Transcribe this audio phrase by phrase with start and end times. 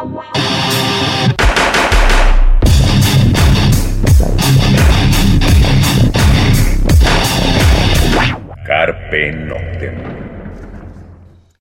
[0.00, 0.16] Carpe
[9.32, 9.92] Noctem.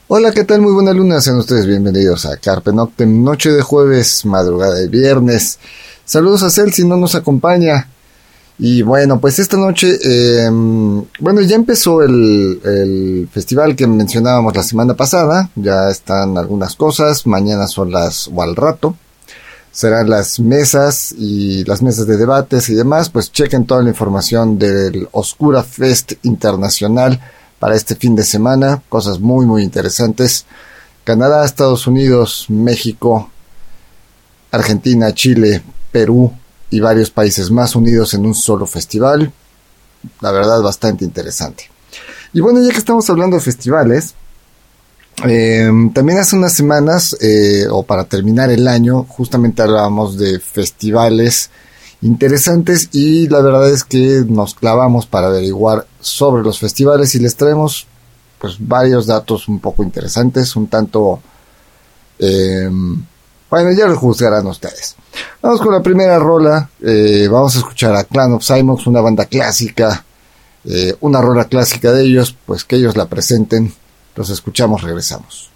[0.07, 0.61] Hola, ¿qué tal?
[0.61, 5.59] Muy buena luna, sean ustedes bienvenidos a Carpe Noctem, noche de jueves, madrugada de viernes.
[6.05, 7.89] Saludos a Cel si no nos acompaña.
[8.61, 14.95] Y bueno, pues esta noche, em, bueno, ya empezó el, festival que mencionábamos la semana
[14.95, 18.97] pasada, ya están algunas cosas, mañana son las, o al rato,
[19.71, 24.59] serán las mesas y las mesas de debates y demás, pues chequen toda la información
[24.59, 27.21] del Oscura Fest Internacional
[27.59, 30.45] para este fin de semana, cosas muy muy interesantes.
[31.05, 33.31] Canadá, Estados Unidos, México,
[34.51, 36.33] Argentina, Chile, Perú,
[36.69, 39.31] y varios países más unidos en un solo festival.
[40.21, 41.69] La verdad, bastante interesante.
[42.33, 44.13] Y bueno, ya que estamos hablando de festivales,
[45.23, 51.49] em, también hace unas semanas, eh, o para terminar el año, justamente hablábamos de festivales
[52.01, 57.35] interesantes y la verdad es que nos clavamos para averiguar sobre los festivales y les
[57.35, 57.87] traemos
[58.39, 61.19] pues varios datos un poco interesantes, un tanto...
[62.19, 63.03] Em,
[63.49, 64.95] bueno, ya lo juzgarán ustedes.
[65.41, 66.69] Vamos con la primera rola.
[66.81, 70.03] Eh, vamos a escuchar a Clan of Simox, una banda clásica.
[70.65, 73.73] Eh, una rola clásica de ellos, pues que ellos la presenten.
[74.15, 75.49] Los escuchamos, regresamos.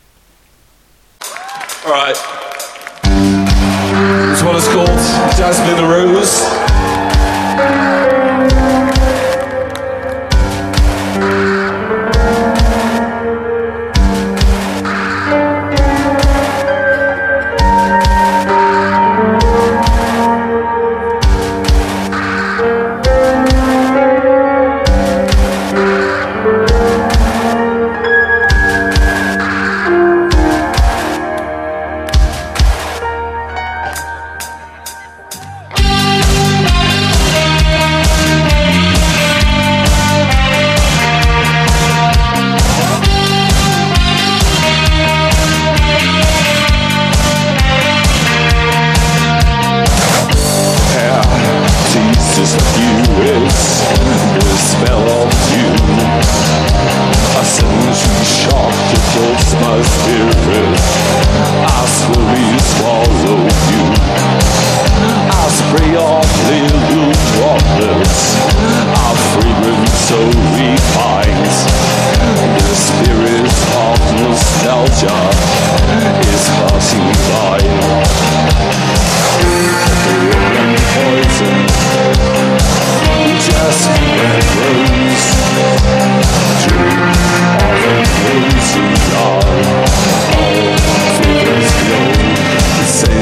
[88.74, 88.80] Say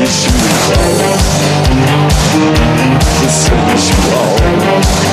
[0.05, 1.17] she will.
[3.27, 5.10] Say she will.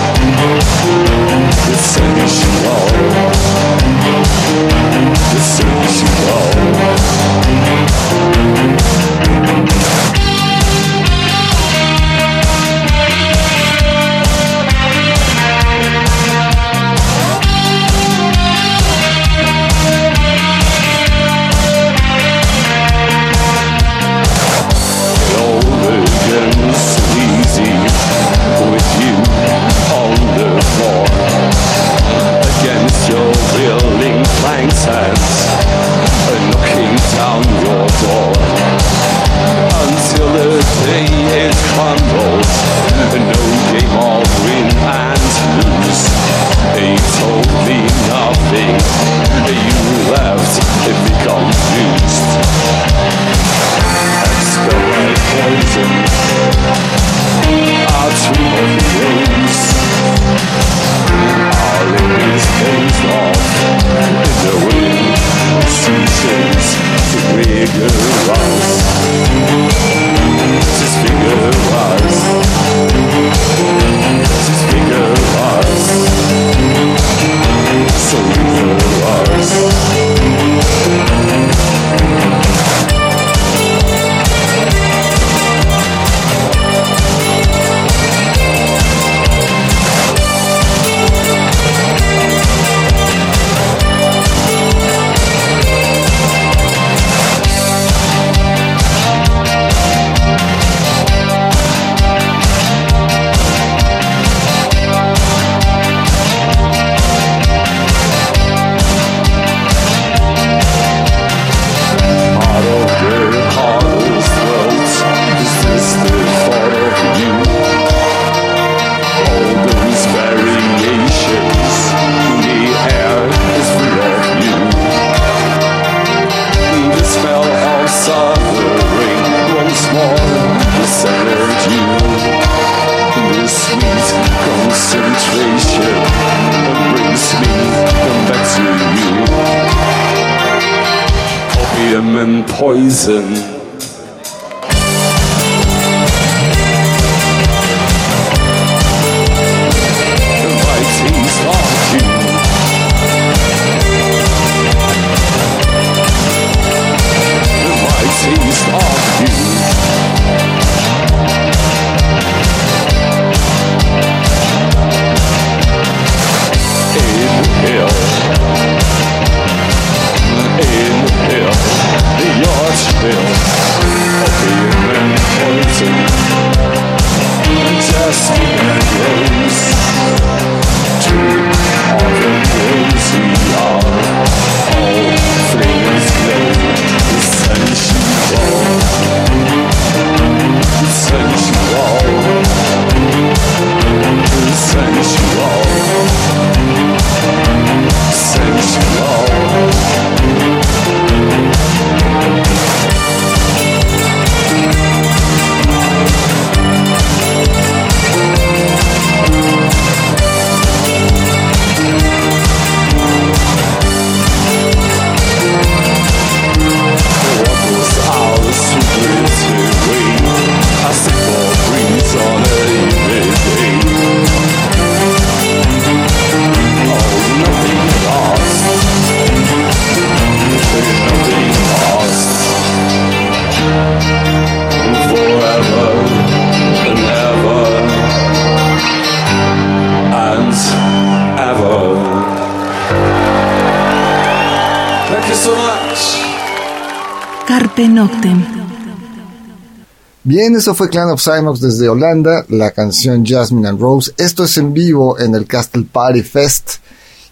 [250.25, 254.13] Bien, eso fue Clan of Cymox desde Holanda, la canción Jasmine and Rose.
[254.19, 256.77] Esto es en vivo en el Castle Party Fest.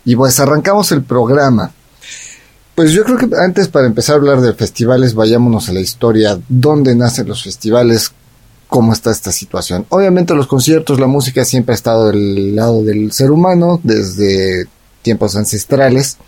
[0.04, 1.72] Y pues arrancamos el programa.
[2.74, 6.38] Pues yo creo que antes para empezar a hablar de festivales, vayámonos a la historia,
[6.48, 8.12] dónde nacen los festivales,
[8.68, 9.86] cómo está esta situación.
[9.88, 14.66] Obviamente los conciertos, la música siempre ha estado del lado del ser humano desde
[15.02, 16.18] tiempos ancestrales.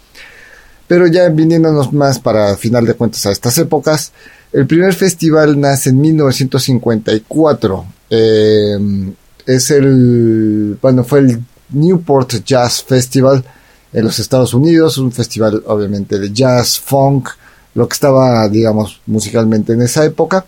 [0.89, 4.11] Pero ya viniéndonos más para final de cuentas a estas épocas,
[4.53, 7.85] el primer festival nace en 1954.
[8.11, 9.13] Eh,
[9.47, 13.45] es el, bueno, fue el Newport Jazz Festival
[13.93, 17.31] en los Estados Unidos, un festival obviamente de jazz, funk,
[17.75, 20.45] lo que estaba, digamos, musicalmente en esa época.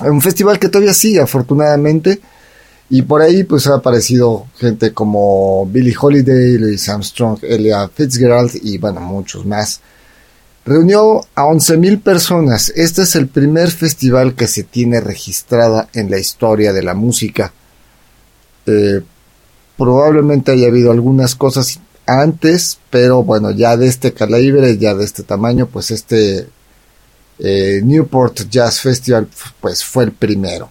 [0.00, 2.20] Un festival que todavía sigue, afortunadamente,
[2.88, 8.78] y por ahí pues ha aparecido gente como Billie Holiday, Louis Armstrong, Elia Fitzgerald y
[8.78, 9.80] bueno, muchos más.
[10.64, 12.72] Reunió a 11.000 personas.
[12.74, 17.52] Este es el primer festival que se tiene registrada en la historia de la música.
[18.66, 19.00] Eh,
[19.76, 25.22] probablemente haya habido algunas cosas antes, pero bueno, ya de este calibre, ya de este
[25.22, 26.48] tamaño, pues este
[27.38, 29.28] eh, Newport Jazz Festival
[29.60, 30.70] pues fue el primero.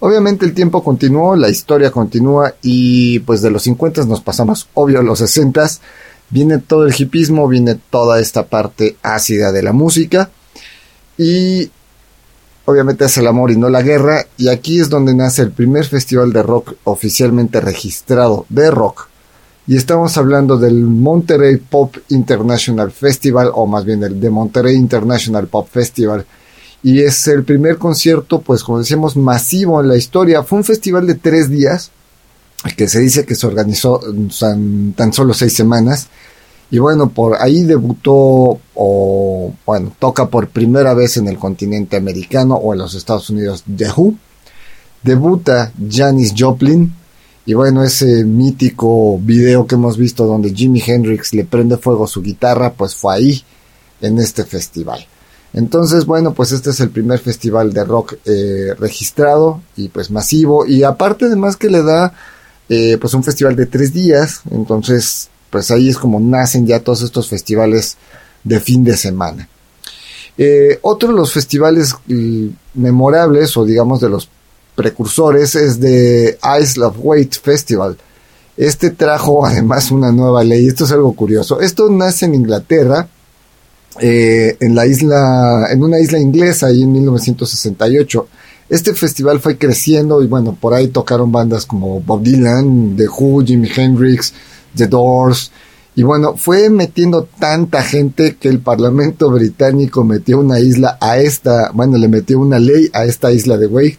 [0.00, 5.00] Obviamente el tiempo continuó, la historia continúa y pues de los 50 nos pasamos obvio
[5.00, 5.68] a los 60
[6.30, 10.30] viene todo el hipismo, viene toda esta parte ácida de la música
[11.16, 11.70] y
[12.64, 14.26] obviamente es el amor y no la guerra.
[14.36, 19.08] Y aquí es donde nace el primer festival de rock oficialmente registrado de rock.
[19.66, 25.46] Y estamos hablando del Monterey Pop International Festival o más bien el de Monterey International
[25.46, 26.24] Pop Festival
[26.82, 30.42] y es el primer concierto, pues como decíamos, masivo en la historia.
[30.42, 31.90] Fue un festival de tres días,
[32.76, 34.00] que se dice que se organizó
[34.38, 36.08] tan, tan solo seis semanas.
[36.70, 42.56] Y bueno, por ahí debutó, o bueno, toca por primera vez en el continente americano
[42.56, 43.90] o en los Estados Unidos The.
[45.02, 46.92] Debuta Janis Joplin.
[47.46, 52.20] Y bueno, ese mítico video que hemos visto donde Jimi Hendrix le prende fuego su
[52.20, 53.42] guitarra, pues fue ahí,
[54.02, 55.06] en este festival.
[55.54, 60.66] Entonces, bueno, pues este es el primer festival de rock eh, registrado y pues masivo.
[60.66, 62.12] Y aparte además que le da
[62.68, 64.42] eh, pues un festival de tres días.
[64.50, 67.96] Entonces, pues ahí es como nacen ya todos estos festivales
[68.44, 69.48] de fin de semana.
[70.36, 74.28] Eh, otro de los festivales mm, memorables o digamos de los
[74.76, 77.96] precursores es de Isle of Weight Festival.
[78.56, 80.68] Este trajo además una nueva ley.
[80.68, 81.60] Esto es algo curioso.
[81.60, 83.08] Esto nace en Inglaterra
[84.00, 88.28] eh, en la isla, en una isla inglesa ahí en 1968.
[88.68, 93.44] Este festival fue creciendo y bueno, por ahí tocaron bandas como Bob Dylan, The Who,
[93.44, 94.34] Jimi Hendrix,
[94.76, 95.50] The Doors
[95.94, 101.70] Y bueno, fue metiendo tanta gente que el Parlamento británico metió una isla a esta,
[101.72, 103.98] bueno, le metió una ley a esta isla de Wade,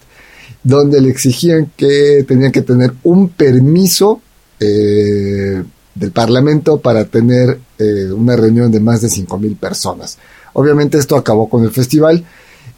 [0.64, 4.22] donde le exigían que tenían que tener un permiso
[4.60, 5.64] eh,
[6.00, 10.18] del Parlamento para tener eh, una reunión de más de 5.000 personas.
[10.54, 12.26] Obviamente esto acabó con el festival.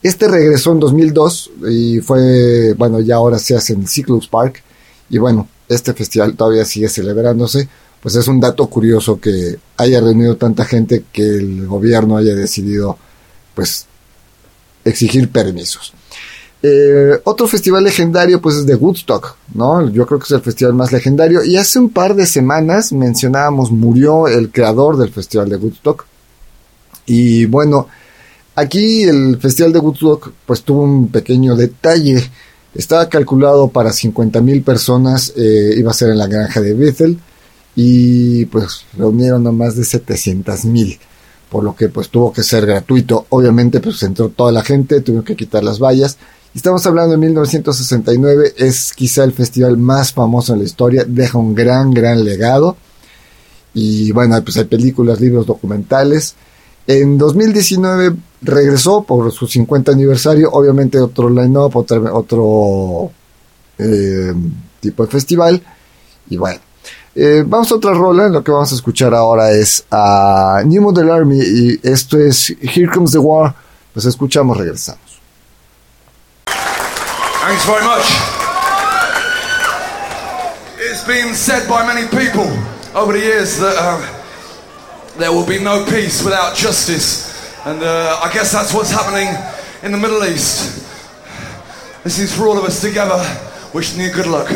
[0.02, 4.64] Este regresó en 2002 y fue, bueno, ya ahora se hace en Cyclus Park.
[5.10, 7.70] Y bueno, este festival todavía sigue celebrándose
[8.02, 12.98] pues es un dato curioso que haya reunido tanta gente que el gobierno haya decidido
[13.54, 13.86] pues
[14.84, 15.94] exigir permisos.
[16.64, 19.90] Eh, otro festival legendario pues es de Woodstock, ¿no?
[19.90, 21.44] Yo creo que es el festival más legendario.
[21.44, 26.06] Y hace un par de semanas mencionábamos murió el creador del festival de Woodstock.
[27.08, 27.88] Y bueno,
[28.56, 32.30] aquí el festival de Woodstock pues tuvo un pequeño detalle,
[32.76, 37.20] estaba calculado para 50 mil personas, eh, iba a ser en la granja de Bethel,
[37.76, 41.00] y pues reunieron a más de 700 mil
[41.50, 43.26] por lo que pues tuvo que ser gratuito.
[43.30, 46.18] Obviamente pues entró toda la gente tuvieron que quitar las vallas
[46.54, 51.56] estamos hablando de 1969 es quizá el festival más famoso en la historia deja un
[51.56, 52.76] gran gran legado
[53.74, 56.36] y bueno pues hay películas libros documentales
[56.88, 63.12] en 2019 regresó por su 50 aniversario obviamente otro line-up otro, otro
[63.78, 64.34] eh,
[64.82, 65.62] tipo de festival
[66.30, 66.60] y bueno
[67.14, 71.12] eh, vamos a otra rola, lo que vamos a escuchar ahora es a New Model
[71.12, 73.54] Army y esto es Here Comes the War.
[73.94, 75.11] Pues escuchamos, regresamos.
[77.52, 78.06] Thanks very much.
[80.80, 82.48] It's been said by many people
[82.98, 87.54] over the years that uh, there will be no peace without justice.
[87.66, 89.28] And uh, I guess that's what's happening
[89.84, 90.88] in the Middle East.
[92.06, 93.20] This is for all of us together.
[93.74, 94.50] Wishing you good luck.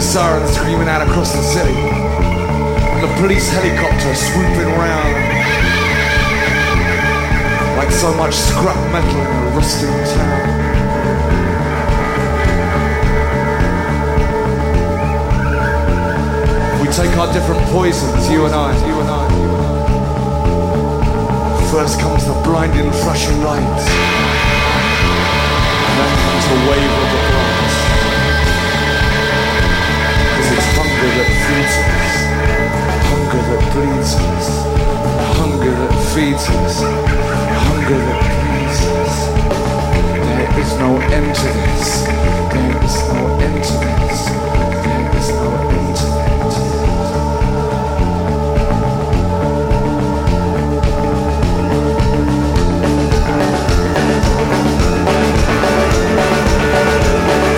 [0.00, 1.76] The sirens screaming out across the city.
[1.76, 5.14] And the police helicopter swooping round.
[7.76, 10.40] Like so much scrap metal in a rusting town.
[16.80, 19.80] We take our different poisons, you and I, you and I, you and I.
[21.70, 23.84] First comes the blinding flashing lights.
[25.84, 27.09] And then comes the wave of
[31.00, 32.14] hunger that feeds us,
[33.08, 34.48] hunger that bleeds us,
[35.38, 36.76] hunger that feeds us,
[37.64, 39.14] hunger that bleeds us.
[40.28, 42.04] There is no end to this,
[42.52, 44.28] there is no end to this,
[44.84, 45.96] there is no end.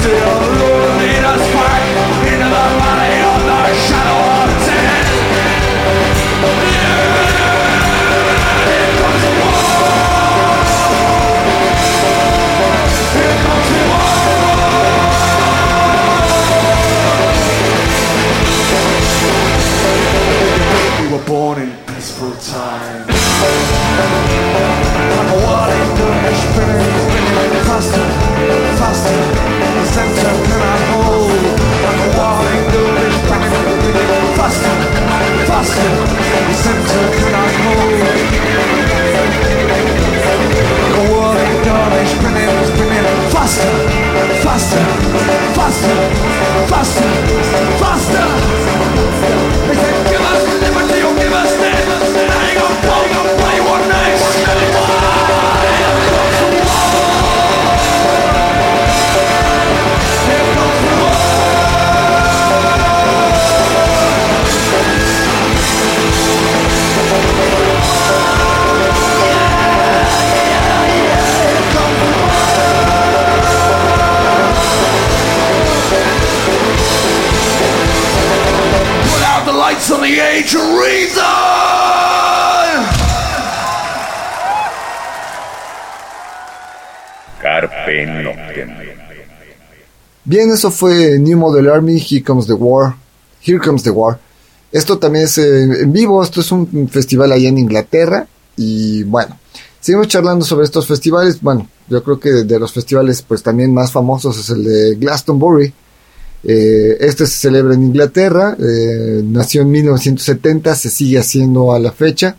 [0.03, 0.92] Dear Lord,
[46.83, 47.72] us.
[90.33, 92.95] Bien, eso fue New Model Army, Here Comes the War.
[93.47, 94.19] Here Comes the War.
[94.73, 98.27] Esto también es eh, en vivo, esto es un festival allá en Inglaterra.
[98.57, 99.39] Y bueno,
[99.79, 101.39] seguimos charlando sobre estos festivales.
[101.43, 105.71] Bueno, yo creo que de, los festivales pues también más famosos es el de Glastonbury.
[106.45, 111.93] Eh, este se celebra en Inglaterra, eh, nació en 1970, se sigue haciendo a la
[111.93, 112.39] fecha.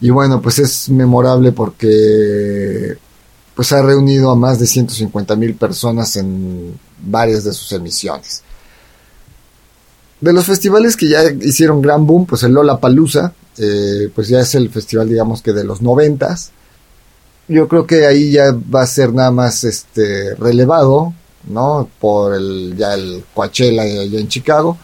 [0.00, 2.96] Y bueno, pues es memorable porque
[3.58, 8.44] pues ha reunido a más de 150 mil personas en varias de sus emisiones.
[10.20, 13.32] De los festivales que ya hicieron gran boom, pues el Lola Palusa,
[14.14, 16.52] pues ya es el festival, digamos que de los noventas.
[17.48, 21.12] Yo creo que ahí ya va a ser nada más este relevado,
[21.48, 21.90] ¿no?
[21.98, 24.78] Por el ya el Coachella allá en Chicago.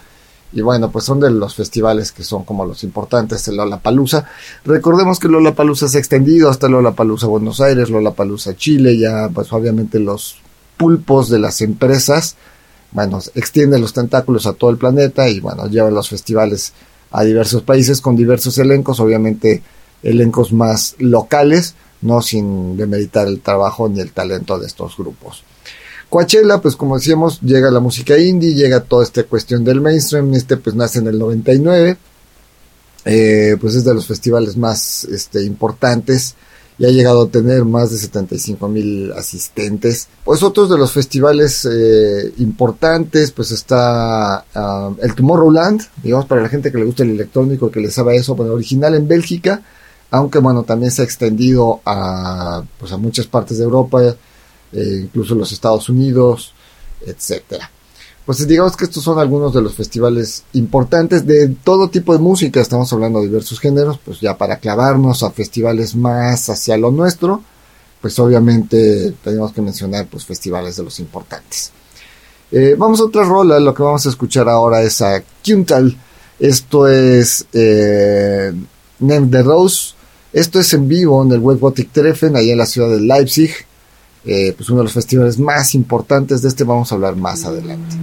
[0.55, 4.25] Y bueno, pues son de los festivales que son como los importantes, el Lollapalooza.
[4.65, 9.99] Recordemos que Lollapalooza se ha extendido hasta Lollapalooza Buenos Aires, Lollapalooza Chile, ya pues obviamente
[9.99, 10.37] los
[10.77, 12.37] pulpos de las empresas,
[12.93, 16.73] bueno, extienden los tentáculos a todo el planeta y bueno, llevan los festivales
[17.11, 19.61] a diversos países con diversos elencos, obviamente
[20.05, 25.43] elencos más locales, no sin demeritar el trabajo ni el talento de estos grupos.
[26.15, 30.57] Coachella, pues como decíamos, llega la música indie, llega toda esta cuestión del mainstream, este
[30.57, 31.97] pues nace en el 99,
[33.05, 36.37] eh, pues es de los festivales más este, importantes
[36.79, 40.07] y ha llegado a tener más de 75 mil asistentes.
[40.25, 46.49] Pues otros de los festivales eh, importantes, pues está uh, el Tomorrowland, digamos para la
[46.49, 49.63] gente que le gusta el electrónico, que le sabe eso, bueno, original en Bélgica,
[50.13, 54.15] aunque bueno, también se ha extendido a, pues, a muchas partes de Europa,
[54.75, 56.53] eh, incluso los Estados Unidos,
[57.07, 57.71] etcétera.
[58.27, 62.61] Pues digamos que estos son algunos de los festivales importantes de todo tipo de música,
[62.61, 67.43] estamos hablando de diversos géneros, pues ya para clavarnos a festivales más hacia lo nuestro,
[68.01, 71.71] pues obviamente tenemos que mencionar pues festivales de los importantes.
[72.51, 75.95] Eh, vamos a otra rola, lo que vamos a escuchar ahora es a Kuntal,
[76.39, 78.53] esto es eh,
[79.01, 79.93] Name the Rose,
[80.33, 81.61] esto es en vivo en el Web
[81.93, 83.53] Treffen, ahí en la ciudad de Leipzig,
[84.25, 87.97] eh, pues uno de los festivales más importantes de este vamos a hablar más adelante.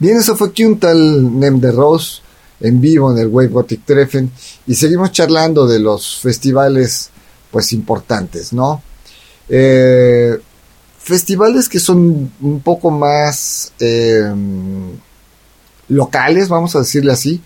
[0.00, 2.22] Bien, eso fue Kuntal Nem de Rose
[2.58, 4.30] en vivo en el Wave Gothic Treffen
[4.66, 7.10] y seguimos charlando de los festivales
[7.50, 8.82] pues importantes, ¿no?
[9.48, 10.38] Eh,
[10.98, 14.32] festivales que son un poco más eh,
[15.88, 17.42] locales, vamos a decirle así.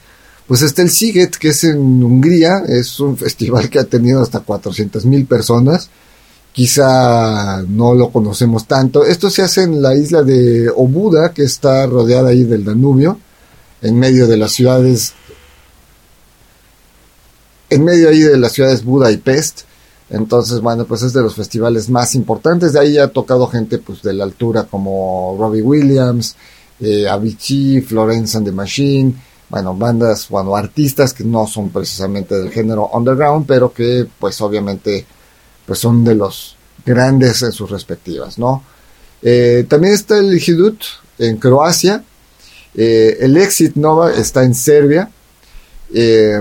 [0.46, 4.40] Pues está el Siget, que es en Hungría, es un festival que ha tenido hasta
[4.40, 5.90] 400 mil personas.
[6.54, 9.04] Quizá no lo conocemos tanto.
[9.04, 13.18] Esto se hace en la isla de Obuda, que está rodeada ahí del Danubio,
[13.82, 15.14] en medio de las ciudades,
[17.70, 19.62] en medio ahí de las ciudades Buda y Pest.
[20.10, 22.72] Entonces, bueno, pues es de los festivales más importantes.
[22.72, 26.36] De ahí ha tocado gente pues de la altura como Robbie Williams,
[26.78, 29.12] eh, Avicii, Florence and the Machine,
[29.48, 35.04] bueno, bandas, bueno, artistas que no son precisamente del género underground, pero que pues obviamente
[35.66, 38.62] pues son de los grandes en sus respectivas, ¿no?
[39.22, 40.82] Eh, también está el Hidut
[41.18, 42.04] en Croacia,
[42.74, 45.10] eh, el Exit Nova está en Serbia,
[45.94, 46.40] eh,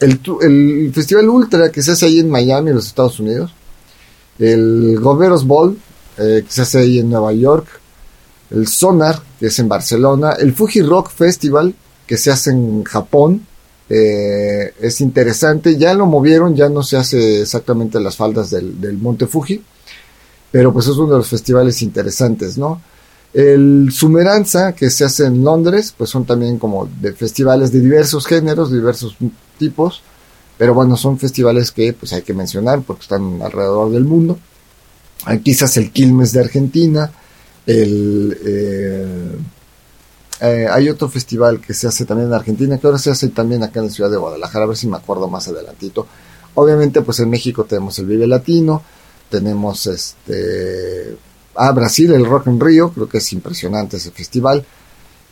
[0.00, 3.52] el, el, Festival Ultra que se hace ahí en Miami, en los Estados Unidos.
[4.38, 5.78] El Goveros Ball,
[6.16, 7.66] que se hace ahí en Nueva York.
[8.50, 10.32] El Sonar, que es en Barcelona.
[10.32, 11.74] El Fuji Rock Festival,
[12.06, 13.46] que se hace en Japón.
[13.88, 15.76] Eh, es interesante.
[15.76, 19.62] Ya lo movieron, ya no se hace exactamente las faldas del, del Monte Fuji.
[20.50, 22.80] Pero pues es uno de los festivales interesantes, ¿no?
[23.34, 28.26] El Sumeranza, que se hace en Londres, pues son también como de festivales de diversos
[28.26, 29.16] géneros, diversos
[29.58, 30.02] tipos,
[30.56, 34.38] pero bueno, son festivales que pues hay que mencionar porque están alrededor del mundo.
[35.24, 37.10] Hay quizás el Quilmes de Argentina,
[37.66, 39.36] el, eh,
[40.40, 43.62] eh, hay otro festival que se hace también en Argentina, que ahora se hace también
[43.62, 46.06] acá en la ciudad de Guadalajara, a ver si me acuerdo más adelantito.
[46.54, 48.82] Obviamente, pues en México tenemos el Vive Latino,
[49.30, 51.16] tenemos este
[51.56, 54.64] Ah, Brasil, el Rock en Río, creo que es impresionante ese festival.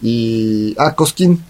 [0.00, 0.74] Y.
[0.78, 1.44] Ah, Cosquín.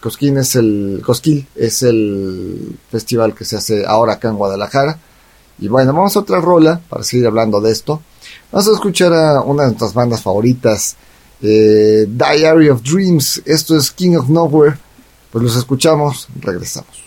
[0.00, 1.02] Cosquín es el.
[1.04, 4.98] Cosquil es el festival que se hace ahora acá en Guadalajara.
[5.58, 8.02] Y bueno, vamos a otra rola para seguir hablando de esto.
[8.52, 10.96] Vamos a escuchar a una de nuestras bandas favoritas,
[11.42, 13.42] eh, Diary of Dreams.
[13.44, 14.76] Esto es King of Nowhere.
[15.30, 17.06] Pues los escuchamos, regresamos.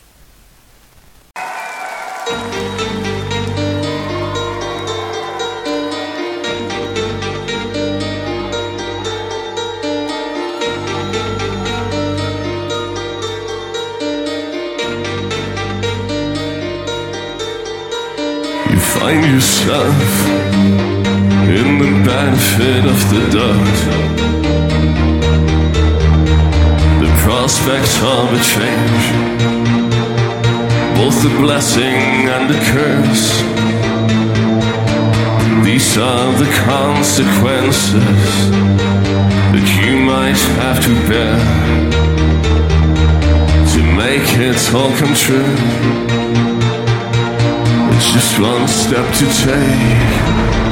[19.40, 20.19] yourself
[22.10, 23.80] benefit of the doubt.
[27.04, 29.06] The prospect of a change,
[31.00, 32.02] both the blessing
[32.36, 33.28] and the curse.
[35.66, 38.30] These are the consequences
[39.54, 41.38] that you might have to bear
[43.74, 45.54] to make it all come true.
[47.94, 50.69] It's just one step to take.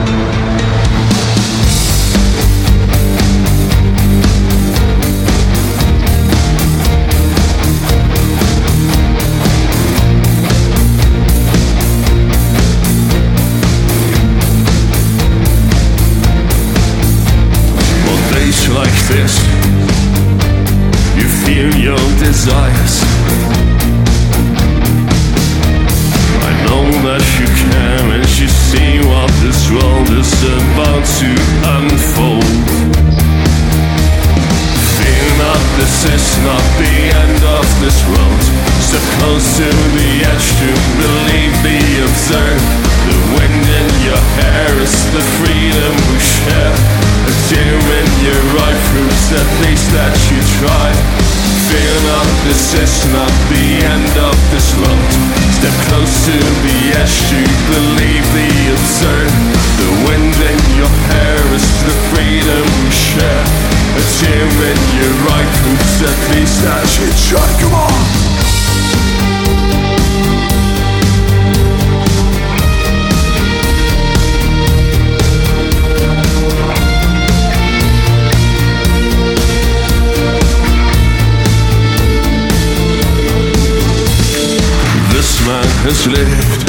[85.89, 86.63] has lived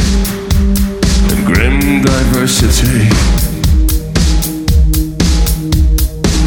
[1.33, 3.09] in grim diversity.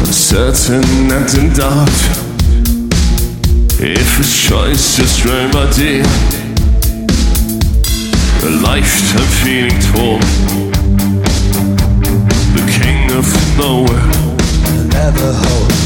[0.00, 2.00] Uncertain and in doubt
[3.78, 6.04] if a choice is right, my dear.
[8.40, 10.24] A lifetime feeling torn.
[12.56, 13.26] The king of
[13.58, 14.12] nowhere.
[14.64, 15.76] I never hope.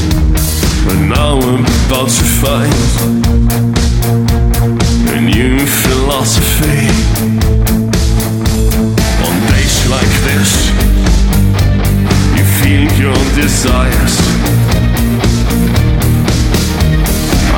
[0.85, 2.77] But now I'm about to find
[5.13, 6.87] a new philosophy.
[9.25, 10.69] On days like this,
[12.37, 14.15] you feel your desires.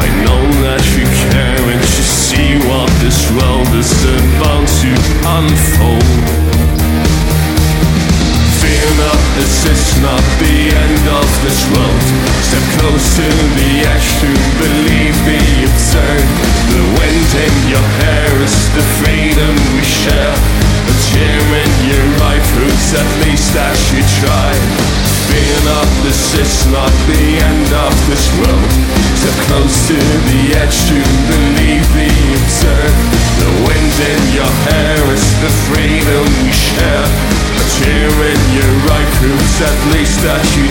[0.03, 4.91] I know that you care and you see what this world is about to
[5.37, 6.48] unfold.
[8.79, 12.03] Not, this is not the end of this world.
[12.47, 16.27] Step close to the edge to believe the absurd.
[16.71, 20.31] The wind in your hair is the freedom we share.
[20.31, 24.51] A tear in your right roots, at least as you try.
[25.27, 28.71] Fear not, this is not the end of this world.
[29.19, 32.95] Step close to the edge to believe the absurd.
[33.43, 39.37] The wind in your hair is the freedom we share cheering you right through.
[39.59, 40.68] At least that you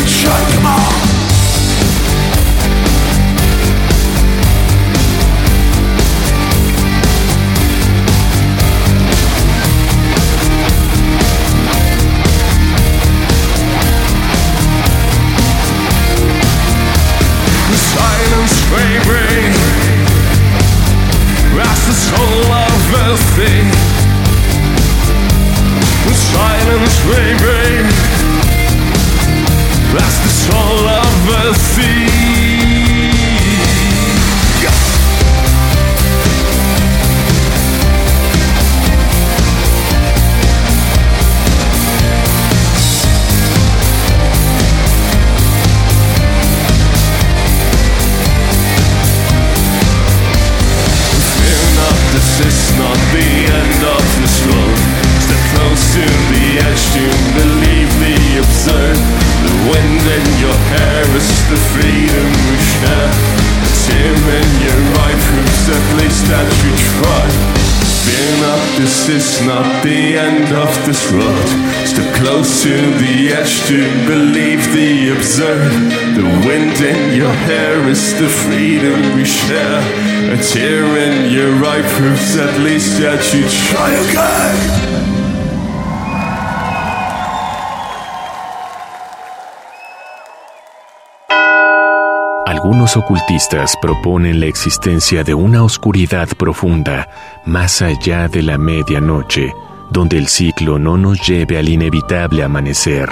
[92.88, 97.06] Algunos ocultistas proponen la existencia de una oscuridad profunda
[97.44, 99.52] más allá de la medianoche,
[99.90, 103.10] donde el ciclo no nos lleve al inevitable amanecer.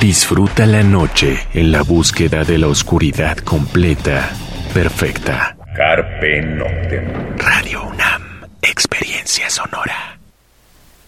[0.00, 4.30] Disfruta la noche en la búsqueda de la oscuridad completa,
[4.72, 5.54] perfecta.
[5.76, 7.36] Carpe Noctem.
[7.36, 10.18] Radio UNAM, experiencia sonora.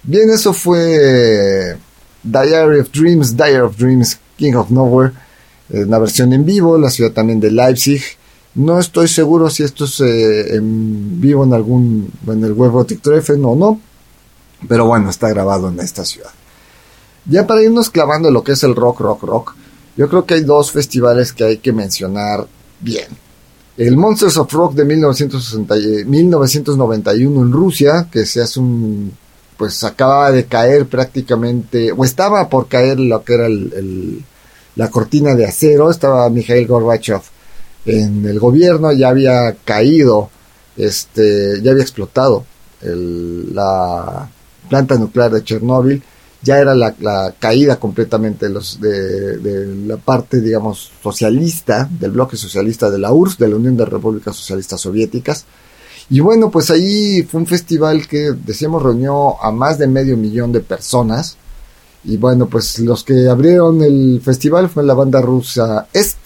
[0.02, 1.74] Bien, eso fue
[2.22, 5.12] Diary of Dreams, Diary of Dreams, King of Nowhere,
[5.72, 8.02] una versión en vivo, la ciudad también de Leipzig.
[8.54, 13.00] No estoy seguro si esto es eh, en vivo en algún, en el web Gothic
[13.00, 13.80] Treffen o no,
[14.68, 16.30] pero bueno, está grabado en esta ciudad.
[17.26, 19.54] Ya para irnos clavando lo que es el rock, rock, rock,
[19.96, 22.46] yo creo que hay dos festivales que hay que mencionar
[22.80, 23.06] bien.
[23.76, 29.12] El Monsters of Rock de 1960 y- 1991 en Rusia, que se hace un
[29.56, 34.24] pues acababa de caer prácticamente, o estaba por caer lo que era el-
[34.76, 37.22] la cortina de acero, estaba Mikhail Gorbachev
[37.86, 40.30] en el gobierno, ya había caído,
[40.76, 42.44] este, ya había explotado
[42.82, 44.28] la
[44.68, 46.02] planta nuclear de Chernóbil,
[46.42, 52.12] ya era la, la caída completamente de, los, de, de la parte, digamos, socialista, del
[52.12, 55.44] bloque socialista de la URSS, de la Unión de Repúblicas Socialistas Soviéticas,
[56.12, 60.50] y bueno, pues ahí fue un festival que, decíamos, reunió a más de medio millón
[60.50, 61.36] de personas.
[62.04, 66.18] Y bueno, pues los que abrieron el festival fue la banda rusa Est.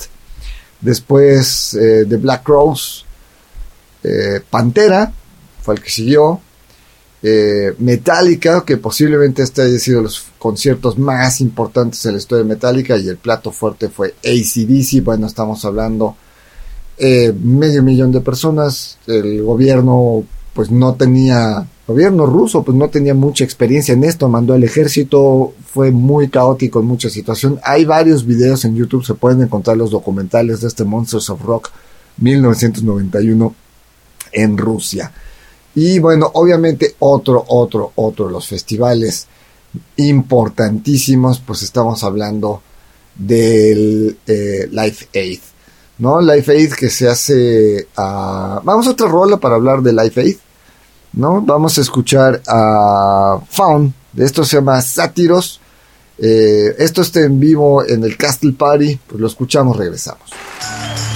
[0.80, 3.02] Después eh, The Black Rose,
[4.02, 5.12] eh, Pantera,
[5.62, 6.40] fue el que siguió.
[7.26, 12.50] eh, Metallica, que posiblemente este haya sido los conciertos más importantes en la historia de
[12.50, 12.98] Metallica.
[12.98, 15.02] Y el plato fuerte fue ACDC.
[15.02, 16.16] Bueno, estamos hablando
[16.98, 18.98] eh, medio millón de personas.
[19.06, 20.22] El gobierno,
[20.52, 24.28] pues no tenía, gobierno ruso, pues no tenía mucha experiencia en esto.
[24.28, 27.60] Mandó el ejército, fue muy caótico en mucha situación.
[27.62, 31.70] Hay varios videos en YouTube, se pueden encontrar los documentales de este Monsters of Rock
[32.18, 33.54] 1991
[34.32, 35.12] en Rusia.
[35.74, 39.26] Y bueno, obviamente otro, otro, otro de los festivales
[39.96, 42.62] importantísimos, pues estamos hablando
[43.16, 45.40] del eh, Life Aid.
[45.98, 46.20] ¿no?
[46.20, 48.60] Life Aid que se hace a...
[48.62, 50.36] Vamos a otra rola para hablar de Life Aid,
[51.16, 51.40] ¿no?
[51.40, 55.60] Vamos a escuchar a Faun, esto se llama Sátiros.
[56.16, 61.13] Eh, esto está en vivo en el Castle Party, pues lo escuchamos, regresamos.「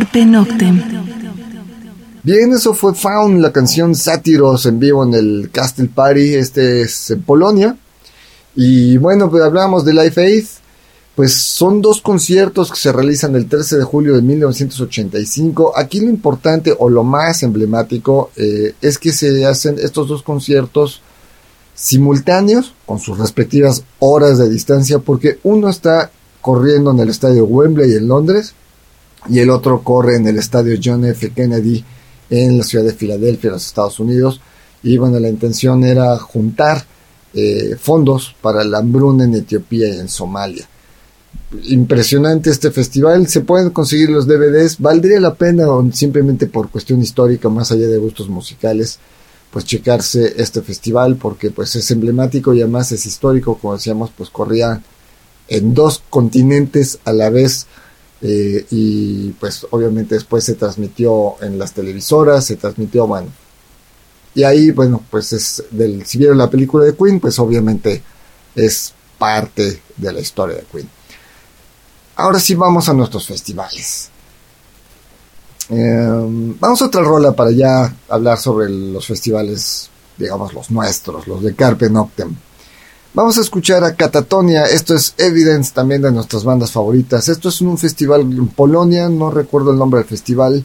[0.00, 0.26] Carpe.
[2.22, 7.10] Bien, eso fue Found, la canción Sátiros en vivo en el Castle Party, este es
[7.10, 7.76] en Polonia.
[8.56, 10.44] Y bueno, pues hablamos de Life Aid,
[11.14, 15.72] pues son dos conciertos que se realizan el 13 de julio de 1985.
[15.76, 21.02] Aquí lo importante o lo más emblemático eh, es que se hacen estos dos conciertos
[21.74, 27.94] simultáneos con sus respectivas horas de distancia porque uno está corriendo en el estadio Wembley
[27.94, 28.54] en Londres
[29.28, 31.30] y el otro corre en el estadio John F.
[31.30, 31.84] Kennedy
[32.30, 34.40] en la ciudad de Filadelfia, los Estados Unidos.
[34.82, 36.84] Y bueno, la intención era juntar
[37.34, 40.68] eh, fondos para la hambruna en Etiopía y en Somalia.
[41.64, 47.48] Impresionante este festival, se pueden conseguir los DVDs, valdría la pena simplemente por cuestión histórica,
[47.48, 48.98] más allá de gustos musicales,
[49.52, 54.30] pues checarse este festival porque pues es emblemático y además es histórico, como decíamos, pues
[54.30, 54.80] corría
[55.48, 57.66] en dos continentes a la vez
[58.22, 63.28] eh, y pues obviamente después se transmitió en las televisoras, se transmitió, bueno,
[64.34, 68.02] y ahí, bueno, pues es del, si vieron la película de Queen, pues obviamente
[68.54, 70.88] es parte de la historia de Queen.
[72.16, 74.10] Ahora sí vamos a nuestros festivales.
[75.68, 81.42] Em, vamos a otra rola para ya hablar sobre los festivales, digamos, los nuestros, los
[81.42, 82.34] de Carpe Noctem.
[83.12, 87.28] Vamos a escuchar a Catatonia, esto es Evidence, también de nuestras bandas favoritas.
[87.28, 90.64] Esto es un festival en Polonia, no recuerdo el nombre del festival,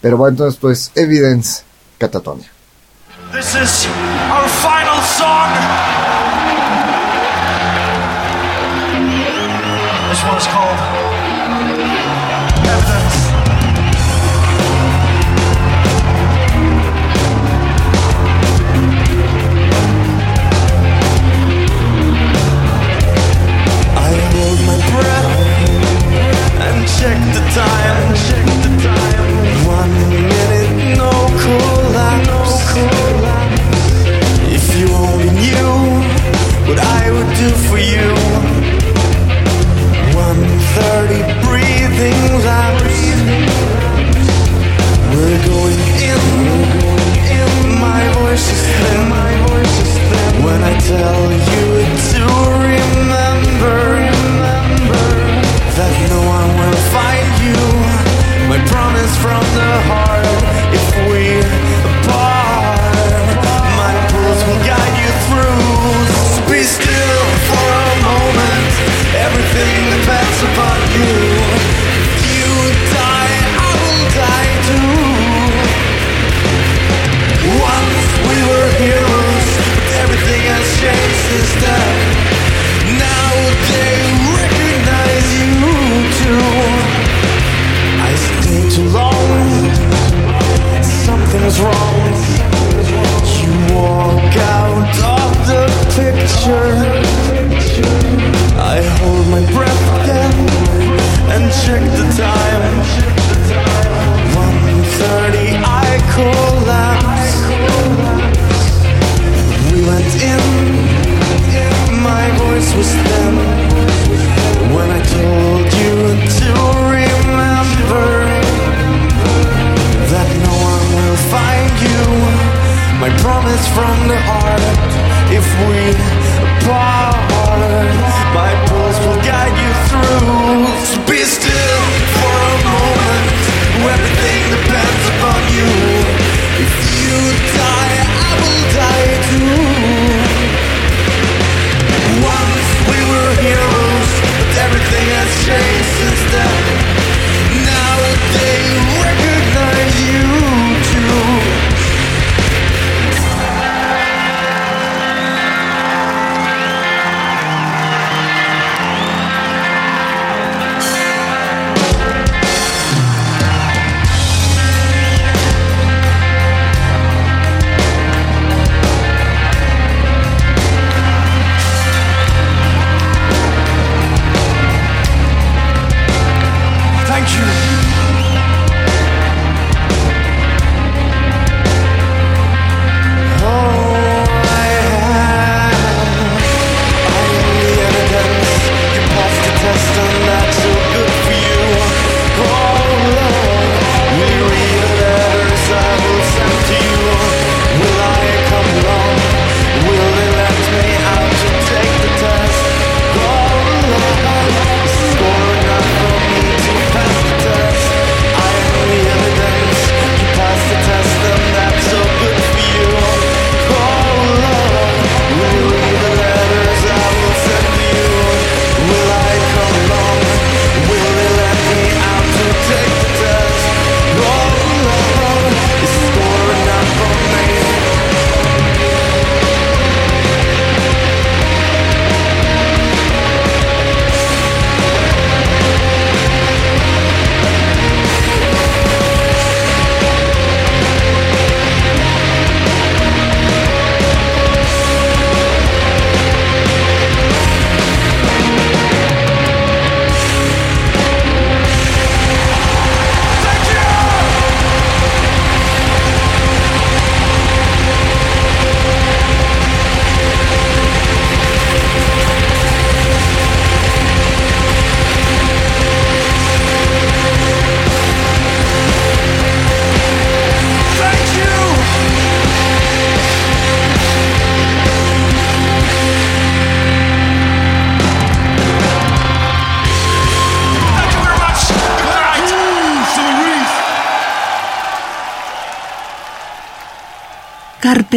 [0.00, 1.62] pero bueno, entonces pues Evidence,
[1.98, 2.50] Catatonia.
[3.32, 3.86] This is
[4.30, 5.91] our final song.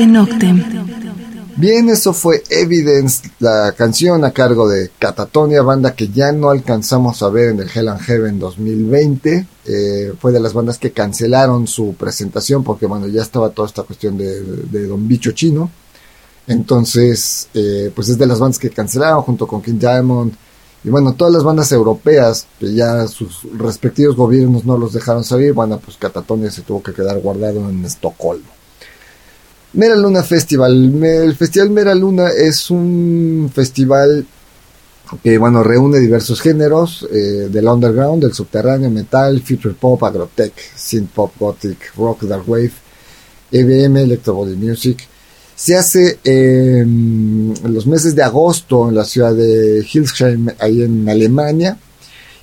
[0.04, 0.62] Noctem.
[1.56, 7.24] Bien, eso fue Evidence, la canción a cargo de Catatonia, banda que ya no alcanzamos
[7.24, 9.48] a ver en el Hell and Heaven 2020.
[9.66, 13.84] Eh, fue de las bandas que cancelaron su presentación porque, bueno, ya estaba toda esta
[13.84, 15.72] cuestión de, de Don Bicho Chino.
[16.46, 20.34] Entonces, eh, pues es de las bandas que cancelaron junto con King Diamond.
[20.84, 25.54] Y bueno, todas las bandas europeas que ya sus respectivos gobiernos no los dejaron salir,
[25.54, 28.64] bueno, pues Catatonia se tuvo que quedar guardado en Estocolmo.
[29.76, 31.03] Mera Luna Festival.
[31.03, 34.26] El Festival Mera Luna es un festival
[35.21, 41.11] que bueno, reúne diversos géneros eh, del underground, del subterráneo, metal, future pop, agrotech, synth
[41.11, 42.71] pop, gothic, rock, dark wave,
[43.51, 45.07] EBM, electro body music.
[45.55, 51.78] Se hace en los meses de agosto en la ciudad de Hildesheim, ahí en Alemania,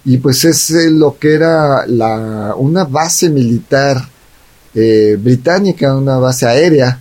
[0.04, 4.08] y pues es eh, lo que era la, una base militar
[4.74, 6.98] eh, británica, una base aérea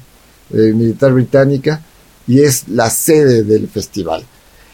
[0.54, 1.82] eh, militar británica
[2.28, 4.26] y es la sede del festival.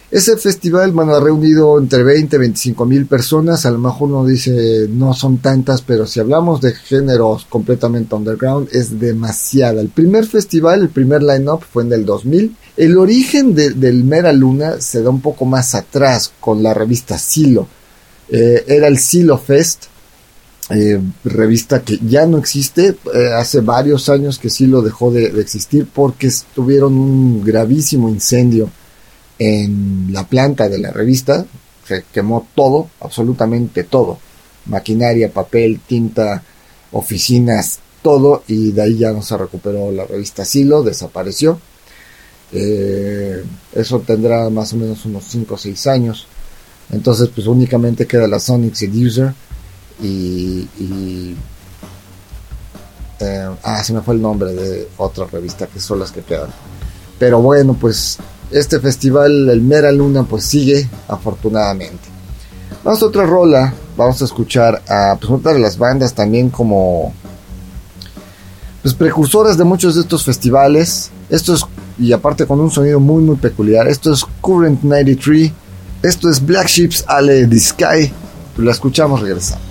[0.09, 4.87] Ese festival, ha reunido entre 20 y 25 mil personas, a lo mejor uno dice
[4.89, 9.81] no son tantas, pero si hablamos de géneros completamente underground, es demasiada.
[9.81, 12.55] El primer festival, el primer line-up fue en el 2000.
[12.77, 17.67] El origen del Mera Luna se da un poco más atrás con la revista Silo.
[18.29, 19.87] Eh, era el Silo Fest,
[20.69, 25.27] eh, revista que ya no existe, eh, hace varios años que sí lo dejó de,
[25.39, 28.69] existir porque tuvieron un gravísimo incendio
[29.39, 31.45] en la planta de la revista,
[31.87, 34.19] se quemó todo, absolutamente todo,
[34.65, 36.43] maquinaria, papel, tinta,
[36.91, 41.59] oficinas, todo, y de ahí ya no se recuperó la revista Silo, desapareció.
[42.51, 43.43] Eh,
[43.73, 46.27] eso tendrá más o menos unos 5 o 6 años.
[46.91, 49.33] Entonces, pues únicamente queda la Sonic Seducer
[50.01, 51.35] y, y
[53.19, 56.49] eh, ah se me fue el nombre de otra revista que son las que quedan
[57.17, 58.19] pero bueno pues
[58.51, 62.07] este festival el Mera Luna pues sigue afortunadamente.
[62.83, 67.13] Vamos a otra rola vamos a escuchar a pues otra de las bandas también como
[68.81, 71.11] pues precursoras de muchos de estos festivales.
[71.29, 71.65] Esto es
[71.99, 75.51] y aparte con un sonido muy muy peculiar esto es Current 93
[76.03, 78.13] esto es Black Ships Ale the Sky
[78.57, 79.66] la escuchamos regresando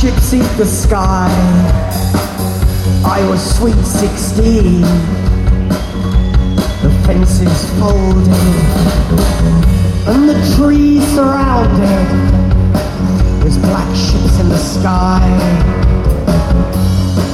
[0.00, 1.28] black ship sink the sky.
[3.04, 4.80] I was sweet 16,
[6.82, 8.28] the fences folded,
[10.08, 12.08] and the trees surrounded.
[13.42, 15.20] There's black ships in the sky,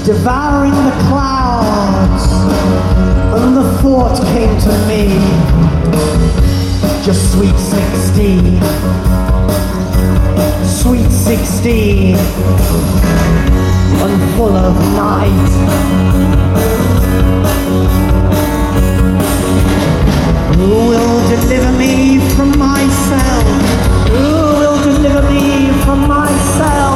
[0.04, 2.24] devouring the clouds,
[3.42, 5.02] and the thought came to me
[7.04, 9.06] just sweet 16
[10.66, 12.16] sweet 16
[14.16, 15.50] and full of night.
[20.56, 23.46] Who will deliver me from myself?
[24.10, 26.95] Who will deliver me from myself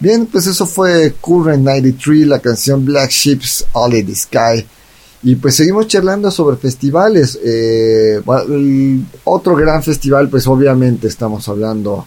[0.00, 4.64] Bien, pues eso fue Current 93, la canción Black Ships All in the Sky.
[5.24, 7.38] Y pues seguimos charlando sobre festivales.
[7.44, 8.22] Eh,
[9.24, 12.06] otro gran festival, pues obviamente estamos hablando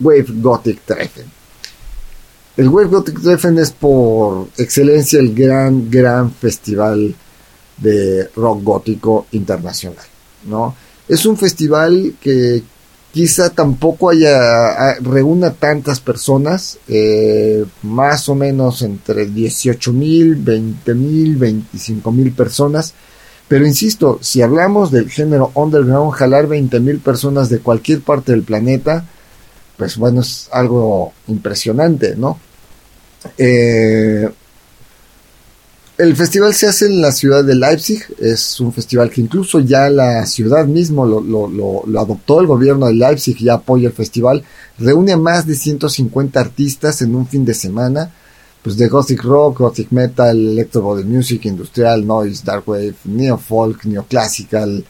[0.00, 1.26] Wave Gothic Treffen.
[2.56, 7.14] El Wave Gothic Treffen es por excelencia el gran, gran festival
[7.76, 10.06] de rock gótico internacional,
[10.44, 10.74] ¿no?
[11.06, 12.62] Es un festival que
[13.14, 14.36] quizá tampoco haya
[14.90, 22.32] a- reúna tantas personas, eh, más o menos entre 18 mil, 20 mil, 25 mil
[22.32, 22.92] personas.
[23.48, 28.42] Pero insisto, si hablamos del género underground, jalar 20 mil personas de cualquier parte del
[28.42, 29.06] planeta,
[29.76, 32.38] pues bueno, es algo impresionante, ¿no?
[33.38, 34.28] Eh,
[35.96, 39.88] el festival se hace en la ciudad de Leipzig, es un festival que incluso ya
[39.90, 43.94] la ciudad mismo lo, lo- lo- lo adoptó, el gobierno de Leipzig ya apoya el
[43.94, 44.42] festival,
[44.78, 48.10] reúne a más de 150 artistas en un fin de semana,
[48.62, 53.84] pues de gothic rock, gothic metal, electro body music, industrial, noise, dark wave, neo folk,
[53.84, 54.84] neoclassical,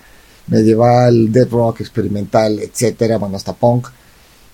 [0.46, 3.88] medieval, death rock, experimental, etcétera, bueno, hasta punk.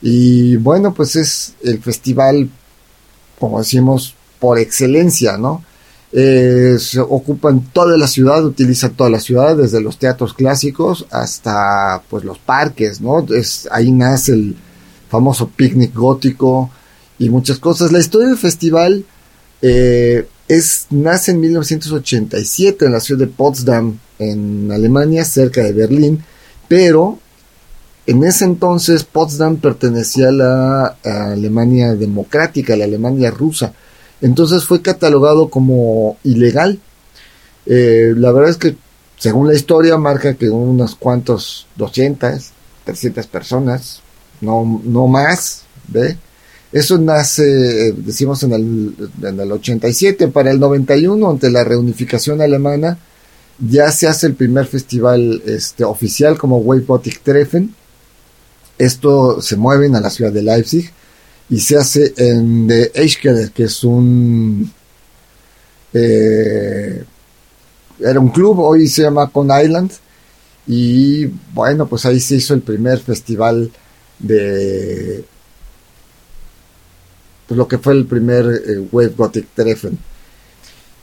[0.03, 2.49] Y bueno, pues es el festival,
[3.39, 5.63] como decimos, por excelencia, ¿no?
[6.13, 12.03] Eh, se ocupan toda la ciudad, utilizan toda la ciudad, desde los teatros clásicos hasta
[12.11, 13.25] pues los parques, ¿no?
[13.33, 14.57] Es, ahí nace el
[15.09, 16.71] famoso picnic gótico
[17.19, 17.93] y muchas cosas.
[17.93, 19.05] La historia del festival
[19.63, 26.25] eh, es, nace en 1987 en la ciudad de Potsdam, en Alemania, cerca de Berlín,
[26.67, 27.19] pero
[28.07, 33.73] en ese entonces Potsdam pertenecía a la Alemania democrática, a la Alemania rusa.
[34.21, 36.79] Entonces fue catalogado como ilegal.
[37.67, 38.77] Eh, la verdad es que,
[39.17, 42.51] según la historia, marca que unos cuantos 200,
[42.85, 44.03] 300 personas,
[44.41, 46.17] no, no más, ¿ve?
[46.73, 50.29] Eso nace, eh, decimos, en el, en el 87.
[50.29, 52.99] Para el 91, ante la reunificación alemana,
[53.59, 57.75] ya se hace el primer festival este, oficial como Wave Gothic Treffen.
[58.79, 60.91] Esto se mueven a la ciudad de Leipzig
[61.51, 64.73] y se hace en The Eichkeller, que es un
[65.93, 67.05] eh,
[67.99, 69.91] era un club, hoy se llama Con Island
[70.67, 73.71] y bueno, pues ahí se hizo el primer festival
[74.21, 75.25] de
[77.49, 79.99] pues lo que fue el primer eh, Wave Gothic Treffen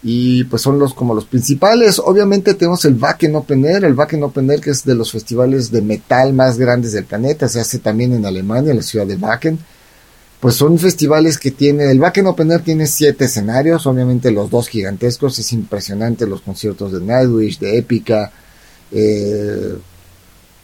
[0.02, 2.00] y pues son los como los principales.
[2.00, 5.70] Obviamente tenemos el Wacken Open Air, el Wacken Open Air que es de los festivales
[5.72, 9.18] de metal más grandes del planeta, se hace también en Alemania, en la ciudad de
[9.18, 9.60] Wacken.
[10.40, 14.68] Pues son festivales que tiene, el Wacken Open Air tiene siete escenarios, obviamente los dos
[14.68, 18.32] gigantescos, es impresionante los conciertos de Nightwish, de Epica,
[18.92, 19.76] eh,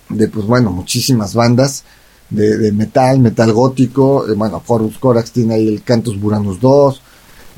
[0.10, 1.84] de pues bueno, muchísimas bandas
[2.30, 7.02] de, metal, metal gótico, eh, bueno, Corus Corax tiene ahí el Cantus Buranus 2,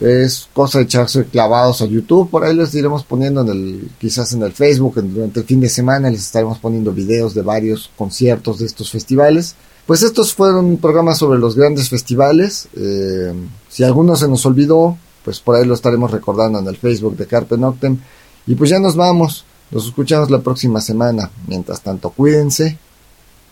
[0.01, 4.32] es cosa de echarse clavados a YouTube, por ahí les iremos poniendo en el, quizás
[4.32, 8.59] en el Facebook, durante el fin de semana les estaremos poniendo videos de varios conciertos
[8.59, 9.55] de estos festivales.
[9.86, 12.67] Pues estos fueron programas sobre los grandes festivales.
[12.75, 13.33] eh,
[13.69, 17.27] si alguno se nos olvidó, pues por ahí lo estaremos recordando en el Facebook de
[17.27, 17.99] Carpe Noctem.
[18.47, 19.45] Y pues ya nos vamos.
[19.71, 21.29] Nos escuchamos la próxima semana.
[21.47, 22.77] Mientras tanto, cuídense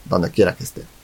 [0.06, 1.03] donde quiera que estén.